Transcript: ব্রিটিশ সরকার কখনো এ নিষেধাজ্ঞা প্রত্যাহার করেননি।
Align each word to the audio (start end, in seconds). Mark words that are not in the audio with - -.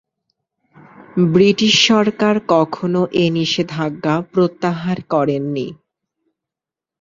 ব্রিটিশ 1.31 1.73
সরকার 1.87 2.35
কখনো 2.53 3.01
এ 3.15 3.35
নিষেধাজ্ঞা 3.37 4.15
প্রত্যাহার 4.31 4.97
করেননি। 5.13 5.67